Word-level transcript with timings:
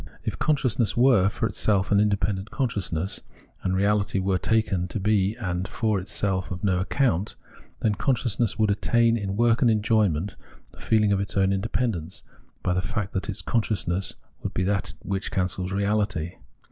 If 0.23 0.39
consciousness 0.39 0.97
were, 0.97 1.29
for 1.29 1.45
itself, 1.47 1.91
an 1.91 1.99
independent 1.99 2.49
consciousness, 2.49 3.21
and 3.61 3.75
reahty 3.75 4.19
were 4.19 4.39
taken 4.39 4.87
to 4.87 4.99
be 4.99 5.35
in 5.37 5.45
and 5.45 5.67
for 5.67 5.99
itself 5.99 6.49
of 6.49 6.63
no 6.63 6.79
account, 6.79 7.35
then 7.81 7.93
consciousness 7.93 8.57
would 8.57 8.71
attain, 8.71 9.15
in 9.15 9.37
work 9.37 9.61
and 9.61 9.69
enjoyment, 9.69 10.37
the 10.71 10.79
feehng 10.79 11.13
of 11.13 11.19
its 11.19 11.37
own 11.37 11.53
independence, 11.53 12.23
by 12.63 12.73
the 12.73 12.81
fact 12.81 13.13
that 13.13 13.29
its 13.29 13.43
consciousness 13.43 14.15
would 14.41 14.55
be 14.55 14.63
that 14.63 14.93
which 15.03 15.29
cancels 15.29 15.71
reahty. 15.71 16.37